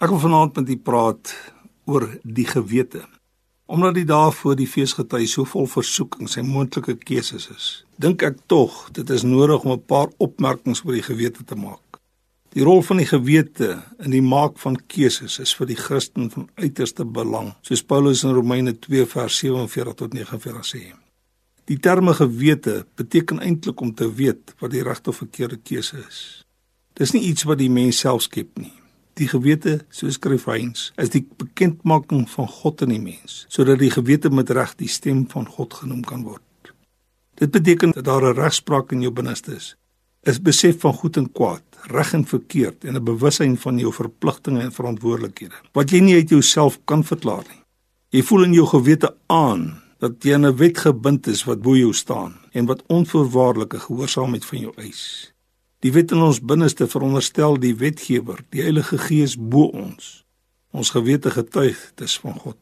Ek 0.00 0.08
wil 0.08 0.18
vanaand 0.18 0.54
met 0.56 0.70
u 0.72 0.76
praat 0.80 1.30
oor 1.84 2.06
die 2.24 2.46
gewete. 2.48 3.02
Omdat 3.68 3.98
die 3.98 4.06
dae 4.08 4.30
voor 4.32 4.54
die 4.56 4.68
feesgety 4.68 5.26
so 5.28 5.44
vol 5.44 5.68
versoekings 5.68 6.38
en 6.40 6.48
moontlike 6.48 6.94
keuses 7.04 7.50
is, 7.52 7.66
dink 8.00 8.24
ek 8.24 8.38
tog 8.48 8.78
dit 8.96 9.12
is 9.12 9.26
nodig 9.28 9.60
om 9.60 9.74
'n 9.76 9.84
paar 9.92 10.08
opmerkings 10.16 10.80
oor 10.86 10.96
die 10.96 11.04
gewete 11.04 11.44
te 11.44 11.54
maak. 11.54 12.00
Die 12.56 12.64
rol 12.64 12.80
van 12.82 12.96
die 12.96 13.10
gewete 13.12 13.82
in 13.98 14.10
die 14.10 14.24
maak 14.24 14.58
van 14.58 14.80
keuses 14.86 15.38
is 15.38 15.54
vir 15.54 15.66
die 15.66 15.76
Christen 15.76 16.30
van 16.30 16.48
uiterste 16.54 17.04
belang, 17.04 17.52
soos 17.60 17.82
Paulus 17.82 18.24
in 18.24 18.32
Romeine 18.32 18.72
2 18.72 19.06
vers 19.06 19.38
47 19.38 19.94
tot 19.94 20.12
49 20.14 20.64
sê. 20.64 20.94
Die 21.64 21.78
terme 21.78 22.14
gewete 22.14 22.86
beteken 22.96 23.40
eintlik 23.40 23.80
om 23.80 23.94
te 23.94 24.14
weet 24.14 24.54
wat 24.60 24.70
die 24.70 24.82
regte 24.82 25.10
of 25.10 25.16
verkeerde 25.16 25.56
keuse 25.56 26.04
is. 26.08 26.44
Dis 26.94 27.12
nie 27.12 27.22
iets 27.22 27.42
wat 27.42 27.58
die 27.58 27.70
mens 27.70 27.98
self 27.98 28.22
skep 28.22 28.58
nie. 28.58 28.79
Die 29.20 29.28
gewete, 29.28 29.82
so 29.92 30.08
skryf 30.08 30.46
Heinz, 30.48 30.90
is 30.96 31.10
die 31.12 31.20
bekendmaking 31.36 32.22
van 32.32 32.46
God 32.48 32.80
in 32.86 32.94
die 32.94 33.02
mens, 33.02 33.42
sodat 33.52 33.82
die 33.82 33.90
gewete 33.92 34.30
met 34.32 34.48
reg 34.56 34.72
die 34.80 34.88
stem 34.88 35.26
van 35.28 35.44
God 35.44 35.76
genoem 35.82 36.00
kan 36.08 36.22
word. 36.24 36.72
Dit 37.36 37.52
beteken 37.52 37.92
dat 37.92 38.04
daar 38.04 38.24
'n 38.30 38.38
regspraak 38.38 38.92
in 38.92 39.02
jou 39.02 39.12
binneste 39.12 39.52
is, 39.56 39.76
is 40.22 40.40
besef 40.40 40.80
van 40.80 40.92
goed 40.92 41.16
en 41.16 41.32
kwaad, 41.32 41.62
reg 41.92 42.12
en 42.12 42.24
verkeerd 42.24 42.84
en 42.84 42.96
'n 42.96 43.04
bewussyn 43.04 43.56
van 43.56 43.78
jou 43.78 43.92
verpligtinge 43.92 44.60
en 44.60 44.72
verantwoordelikhede, 44.72 45.54
wat 45.72 45.90
jy 45.90 46.00
nie 46.00 46.14
uit 46.14 46.28
jouself 46.28 46.78
kan 46.84 47.04
verklaar 47.04 47.44
nie. 47.48 47.62
Jy 48.08 48.22
voel 48.22 48.44
in 48.44 48.52
jou 48.52 48.66
gewete 48.66 49.14
aan 49.26 49.82
dat 49.98 50.24
jy 50.24 50.34
aan 50.34 50.46
'n 50.46 50.56
wet 50.56 50.78
gebind 50.78 51.26
is 51.26 51.44
wat 51.44 51.62
bo 51.62 51.76
jou 51.76 51.92
staan 51.92 52.34
en 52.52 52.66
wat 52.66 52.82
onvoorwaardelike 52.86 53.78
gehoorsaamheid 53.78 54.44
van 54.44 54.58
jou 54.58 54.72
eis. 54.76 55.32
Die 55.80 55.92
wet 55.96 56.12
in 56.12 56.20
ons 56.20 56.42
binneste 56.44 56.84
veronderstel 56.92 57.54
die 57.56 57.72
wetgewer, 57.80 58.42
die 58.52 58.60
Heilige 58.60 58.98
Gees 59.00 59.38
bo 59.40 59.70
ons. 59.72 60.26
Ons 60.76 60.92
gewete 60.92 61.32
getuig 61.32 61.78
dis 61.96 62.18
van 62.20 62.36
God. 62.36 62.60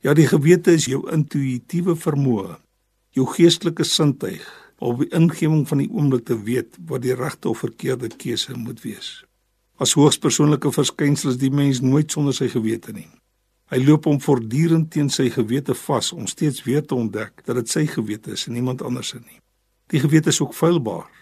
Ja, 0.00 0.14
die 0.16 0.24
gewete 0.24 0.72
is 0.72 0.86
jou 0.88 1.02
intuïtiewe 1.12 1.98
vermoë, 2.00 2.56
jou 3.12 3.26
geestelike 3.28 3.84
sintuig 3.84 4.46
om 4.80 5.02
die 5.02 5.10
ingewing 5.12 5.66
van 5.68 5.82
die 5.82 5.90
oomblik 5.92 6.24
te 6.30 6.38
weet 6.40 6.80
wat 6.88 7.04
die 7.04 7.12
regte 7.12 7.52
of 7.52 7.60
verkeerde 7.60 8.08
keuse 8.08 8.56
moet 8.56 8.80
wees. 8.86 9.18
As 9.76 9.92
hoogs 9.92 10.16
persoonlike 10.16 10.72
verskynsel 10.72 11.34
is 11.34 11.38
die 11.40 11.52
mens 11.52 11.84
nooit 11.84 12.08
sonder 12.08 12.32
sy 12.36 12.48
gewete 12.48 12.96
nie. 12.96 13.10
Hy 13.68 13.84
loop 13.84 14.08
om 14.08 14.16
voortdurend 14.20 14.88
teen 14.96 15.12
sy 15.12 15.28
gewete 15.28 15.76
vas 15.84 16.14
om 16.16 16.24
steeds 16.24 16.64
weer 16.64 16.80
te 16.80 16.96
ontdek 16.96 17.44
dat 17.44 17.60
dit 17.60 17.68
sy 17.68 17.84
gewete 17.84 18.32
is 18.32 18.48
en 18.48 18.56
niemand 18.56 18.80
anders 18.80 19.12
se 19.12 19.20
nie. 19.20 19.42
Die 19.92 20.00
gewete 20.00 20.32
is 20.32 20.40
ook 20.40 20.56
feilbaar. 20.56 21.19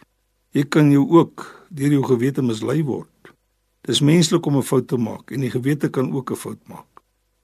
Jy 0.56 0.64
kan 0.64 0.90
jou 0.90 1.04
ook 1.10 1.44
deur 1.68 1.92
jou 1.92 2.04
gewete 2.04 2.42
mislei 2.42 2.82
word. 2.82 3.32
Dis 3.84 4.00
menslik 4.00 4.46
om 4.46 4.56
'n 4.56 4.62
fout 4.62 4.88
te 4.88 4.96
maak 4.96 5.30
en 5.30 5.40
die 5.40 5.50
gewete 5.50 5.88
kan 5.88 6.12
ook 6.12 6.30
'n 6.30 6.36
fout 6.36 6.68
maak. 6.68 6.86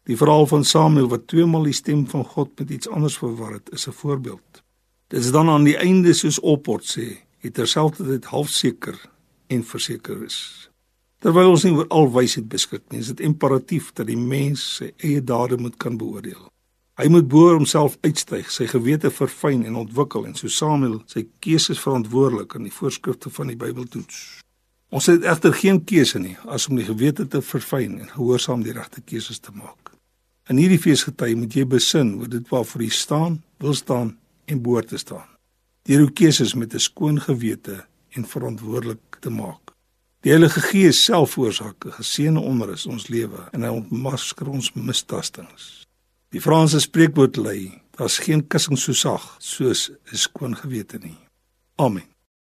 Die 0.04 0.16
verhaal 0.16 0.46
van 0.46 0.64
Samuel 0.64 1.08
wat 1.08 1.26
twee 1.26 1.46
maal 1.46 1.62
die 1.62 1.72
stem 1.72 2.08
van 2.08 2.24
God 2.24 2.58
met 2.58 2.70
iets 2.70 2.88
anders 2.88 3.18
verwar 3.18 3.52
het, 3.52 3.70
is 3.72 3.86
'n 3.88 3.92
voorbeeld. 3.92 4.62
Dit 5.08 5.20
is 5.20 5.30
dan 5.30 5.48
aan 5.48 5.64
die 5.64 5.76
einde 5.76 6.12
soos 6.12 6.40
Opport 6.40 6.84
sê, 6.98 7.16
het 7.38 7.54
terselfdertyd 7.54 8.24
halfseker 8.24 9.10
en 9.46 9.64
verseker 9.64 10.22
is. 10.24 10.70
Terwyl 11.18 11.50
ons 11.50 11.62
nie 11.64 11.72
oor 11.72 11.88
al 11.88 12.12
wysheid 12.12 12.48
beskik 12.48 12.82
nie, 12.90 13.00
is 13.00 13.06
dit 13.06 13.20
imperatief 13.20 13.92
dat 13.92 14.06
die 14.06 14.16
mens 14.16 14.76
sy 14.76 14.92
eie 14.96 15.24
dade 15.24 15.56
moet 15.56 15.76
kan 15.76 15.96
beoordeel. 15.96 16.50
Hy 16.94 17.08
moet 17.10 17.26
bo 17.26 17.48
homself 17.50 17.96
uitstyg, 18.06 18.52
sy 18.54 18.68
gewete 18.70 19.10
verfyn 19.10 19.64
en 19.66 19.80
ontwikkel 19.80 20.28
en 20.28 20.36
so 20.38 20.46
Samuel 20.46 21.00
sy 21.10 21.24
keuses 21.42 21.80
verantwoordelik 21.82 22.54
aan 22.54 22.68
die 22.68 22.74
voorskrifte 22.74 23.32
van 23.34 23.48
die 23.50 23.56
Bybel 23.58 23.88
toets. 23.90 24.20
Ons 24.94 25.08
het 25.10 25.24
egter 25.26 25.56
geen 25.58 25.80
keuse 25.82 26.20
nie 26.22 26.36
as 26.46 26.68
om 26.70 26.78
die 26.78 26.86
gewete 26.86 27.26
te 27.26 27.40
verfyn 27.42 27.96
en 27.98 28.12
gehoorsaam 28.12 28.62
die 28.62 28.76
regte 28.76 29.02
keuses 29.02 29.42
te 29.42 29.50
maak. 29.50 29.90
In 30.46 30.60
hierdie 30.62 30.78
feesgety 30.78 31.32
moet 31.34 31.56
jy 31.58 31.64
besin 31.66 32.12
oor 32.20 32.30
dit 32.30 32.46
waarvoor 32.52 32.84
jy 32.86 32.92
staan, 32.94 33.40
wil 33.58 33.74
staan 33.74 34.12
en 34.46 34.60
behoort 34.62 34.92
te 34.92 35.00
staan. 35.02 35.26
Deur 35.88 36.04
jou 36.04 36.12
keuses 36.20 36.54
met 36.54 36.74
'n 36.74 36.78
skoon 36.78 37.18
gewete 37.20 37.86
en 38.14 38.24
verantwoordelik 38.24 39.18
te 39.20 39.30
maak. 39.30 39.74
Die 40.22 40.30
Heilige 40.30 40.60
Gees 40.60 41.04
self 41.04 41.34
veroorsaak 41.34 41.86
'n 41.86 41.98
geseënde 41.98 42.40
onrus 42.40 42.86
in 42.86 42.92
ons 42.92 43.08
lewe 43.08 43.48
en 43.52 43.62
hy 43.62 43.68
ontmasker 43.68 44.48
ons 44.48 44.72
mistastings. 44.72 45.84
Die 46.34 46.40
Franse 46.40 46.80
spreekwoord 46.80 47.36
lei: 47.36 47.82
Daar's 47.94 48.18
geen 48.18 48.46
kussing 48.50 48.78
so 48.78 48.92
sag 48.92 49.36
soos 49.38 49.90
'n 50.10 50.16
skoon 50.16 50.56
gewete 50.56 50.98
nie. 50.98 51.18
Amen. 51.76 52.13